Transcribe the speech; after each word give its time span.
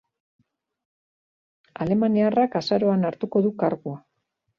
Alemaniarrak 1.85 2.57
azaroan 2.61 3.05
hartuko 3.11 3.43
du 3.49 3.53
kargua. 3.65 3.95